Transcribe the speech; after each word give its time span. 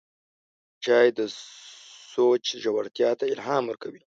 چای 0.83 1.07
د 1.19 1.19
سوچ 2.13 2.43
ژورتیا 2.63 3.11
ته 3.19 3.25
الهام 3.33 3.63
ورکوي 3.67 4.01